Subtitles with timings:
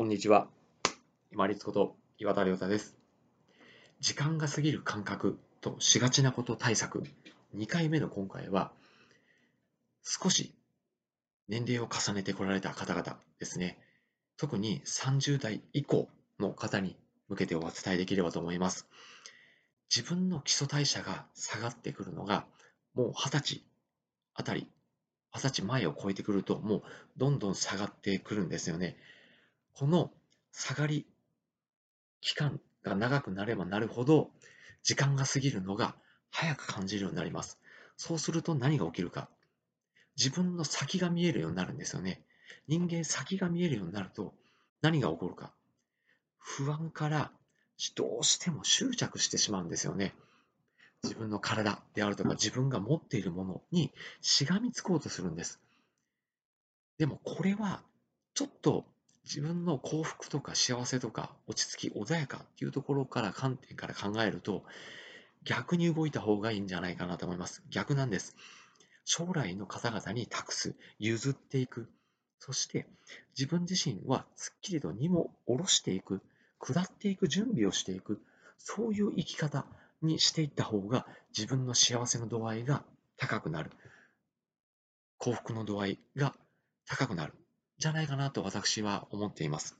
[0.00, 0.48] こんにちは。
[1.30, 2.96] 今立こと岩田亮太です。
[4.00, 7.04] 時間が過ぎる感覚としがちなこと対策
[7.54, 8.72] 2回目の今回は
[10.02, 10.54] 少し
[11.50, 13.76] 年齢を重ねてこられた方々ですね。
[14.38, 16.08] 特に30代以降
[16.38, 16.96] の方に
[17.28, 18.86] 向けてお伝えできればと思います。
[19.94, 22.46] 自分の基礎代謝が下がってくるのが
[22.94, 23.62] もう20歳
[24.32, 24.66] あたり
[25.34, 26.82] 20歳前を超えてくるともう
[27.18, 28.96] どんどん下がってくるんですよね。
[29.74, 30.12] この
[30.52, 31.06] 下がり
[32.20, 34.30] 期間が長くなればなるほど、
[34.82, 35.94] 時間が過ぎるのが
[36.30, 37.58] 早く感じるようになります。
[37.96, 39.28] そうすると何が起きるか。
[40.16, 42.22] 自分の先が見えるようになるんですよね。
[42.66, 44.34] 人間先が見えるようになると
[44.82, 45.52] 何が起こるか。
[46.38, 47.30] 不安から
[47.94, 50.14] どうしても執着してしまうんですよね。
[51.02, 55.60] 自分の体であるとか自分が持っているものにしがみつこうとするんです。
[56.98, 57.82] でもこれは
[58.34, 58.84] ちょっと
[59.32, 64.64] 自分の幸福とか幸せとか落ち着き穏やかっていうところから観点から考えると
[65.44, 67.62] 逆に動いた方がいいんじゃないかなと思います。
[67.70, 68.34] 逆なんです。
[69.04, 71.88] 将来の方々に託す、譲っていく、
[72.40, 72.86] そして
[73.38, 76.20] 自分自身はすっきりと荷も下ろしていく、
[76.58, 78.20] 下っていく準備をしていく、
[78.58, 79.64] そういう生き方
[80.02, 82.82] にしていった方が自分の幸せの度合いが
[83.16, 83.70] 高くなる。
[85.18, 86.34] 幸福の度合いが
[86.86, 87.39] 高くなる。
[87.80, 89.76] じゃないかなと私は思っています。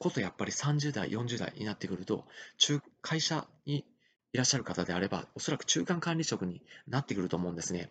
[0.00, 2.24] ことやっぱり30代、40代になってくると、
[2.58, 3.84] 中会社に
[4.32, 7.90] いらっしゃる方であれば、おそらく中間管理職になってくると思うんですね。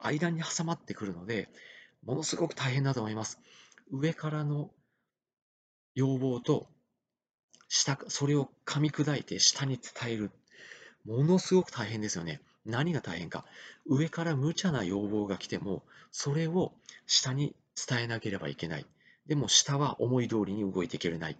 [0.00, 1.48] 間に挟まってくるので、
[2.04, 3.40] ものすごく大変だと思います。
[3.90, 4.70] 上からの
[5.94, 6.66] 要望と
[7.68, 10.32] 下、それを噛み砕いて下に伝える。
[11.04, 12.40] ものすごく大変ですよね。
[12.64, 13.44] 何が大変か。
[13.86, 16.72] 上から無茶な要望が来ても、それを
[17.06, 18.86] 下に伝えなければいけない。
[19.26, 21.36] でも下は思い通りに動いていけれない。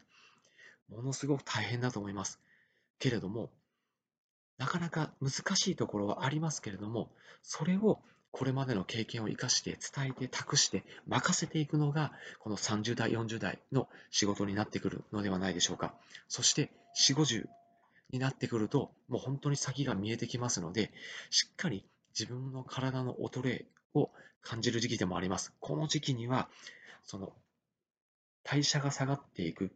[0.88, 2.40] ものすごく大変だと思います。
[2.98, 3.50] けれども、
[4.58, 7.10] なかなか難しいところはありますけれども、
[7.42, 8.00] それを
[8.32, 15.94] これまでの経験を生かして伝えて託して任せていくのがこの30代40代の仕事になってくるのではないでしょうか
[16.28, 17.48] そして4 5 0
[18.10, 20.90] になってくるともう本当に先が見えてきますので
[21.30, 21.84] しっかり
[22.18, 24.10] 自分の体の衰えを
[24.42, 25.52] 感じる時期でもあります。
[25.60, 26.48] この時期には、
[27.04, 27.32] その
[28.44, 29.72] 代謝が下がっていく、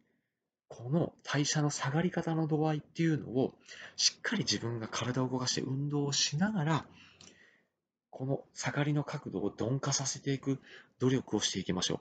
[0.69, 3.55] この代謝の下がり方の度合いっていうのを、
[3.97, 6.87] しっかり自分が体を動かして運動をしながら、
[8.11, 10.59] この下がりの角度を鈍化させていく
[10.99, 12.01] 努力をしていきましょう。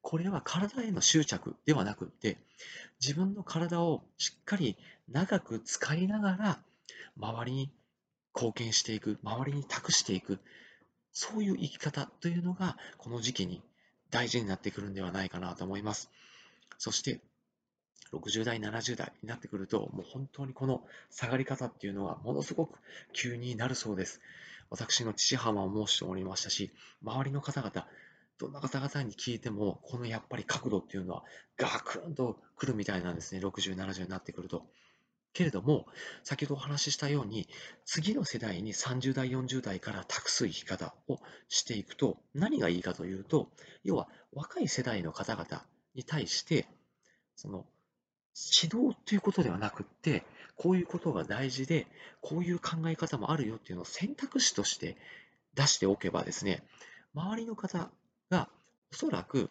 [0.00, 2.38] これは体への執着ではなくって、
[3.00, 4.76] 自分の体をしっかり
[5.08, 6.60] 長く使いながら、
[7.16, 7.72] 周りに
[8.34, 10.38] 貢献していく、周りに託していく、
[11.18, 13.62] そういう生き方というのが、この時期に
[14.10, 16.10] 大事になってくるんではないかなと思います。
[16.76, 17.22] そして、
[18.12, 22.78] 60代、70代になってくると、もう本当にこの下がり方っていうのはものすごく
[23.14, 24.20] 急になるそうです。
[24.68, 26.70] 私の父浜も申しておりましたし、
[27.02, 27.88] 周りの方々、
[28.36, 31.24] どんな方々に聞いても、このやっぱり角度っていうのは
[31.56, 33.40] ガクンと来るみたいなんですね。
[33.40, 34.66] 60、70になってくると。
[35.36, 35.86] けれども、
[36.24, 37.46] 先ほどお話ししたように、
[37.84, 43.50] 次の世代に30代、40代から託す生き方をしていくと、何がいいかというと、
[43.84, 45.62] 要は若い世代の方々
[45.94, 46.66] に対して、
[47.34, 47.66] その
[48.62, 50.24] 指導ということではなくって、
[50.56, 51.86] こういうことが大事で、
[52.22, 54.96] こういう考え方もあるよっていうのを選択肢として
[55.54, 56.62] 出しておけばですね、
[57.12, 57.90] 周りの方
[58.30, 58.48] が
[58.90, 59.50] おそらく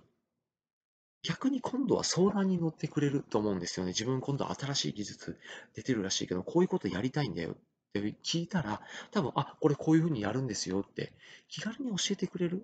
[1.28, 3.94] 逆に今度は相談に乗ってくれると思うんですよね。
[3.94, 5.40] 自分今度新しい技術
[5.74, 7.56] 出てるらしいけど、こういうことやりたいんだよっ
[7.94, 8.82] て聞いたら、
[9.12, 11.14] 多分、あ、これこういうふうにやるんですよって
[11.50, 12.64] 気軽に教えてくれる。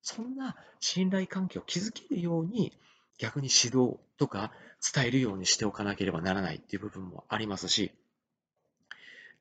[0.00, 2.72] そんな信頼関係を築けるように、
[3.18, 4.52] 逆に指導とか
[4.94, 7.90] 伝えるようにしておかなければならないっていう部分もありますし、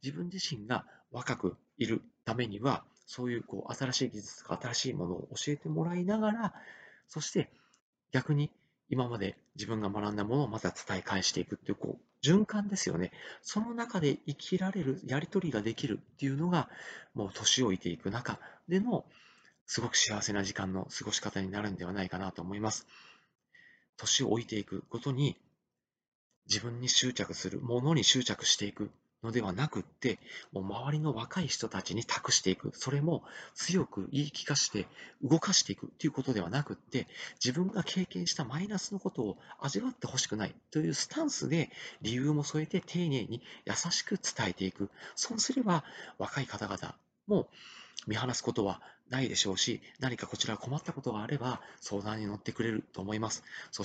[0.01, 6.53] 自分自身が若くいるためには、そういうこう新しい技術とか新しいものを教えてもらいながら、
[7.07, 7.49] そして
[8.11, 8.51] 逆に
[8.89, 13.11] 今まで自分が学んだものをまた伝え返していくっていう、こう、循環ですよね。
[13.41, 16.69] その中で生きられる、やりとりができるっていうのが、
[17.13, 19.05] もう年老いていく中での、
[19.65, 22.87] すごく幸せな時間の過ごし方になるんではないかなと思います。
[23.97, 25.35] 年を老いていくことに、
[26.47, 28.89] 自分に執着する、ものに執着していく
[29.23, 30.19] のではなくって、
[30.51, 32.71] もう周りの若い人たちに託していく。
[32.73, 33.23] それも
[33.55, 34.87] 強く言い聞かして
[35.23, 37.07] 動かしていくということではなくって、
[37.43, 41.71] 自分が経験したマイナスのことを味わってほしくないというスタンスで
[42.01, 44.89] 理由も添えて丁寧に優しく伝えていく。
[45.15, 45.83] そうすれば
[46.17, 46.95] 若い方々
[47.27, 47.47] も
[48.05, 53.43] 見放すことはないでしょうし、何かこちら困ったことがあれば相談に乗ってくれると思います。
[53.71, 53.83] そ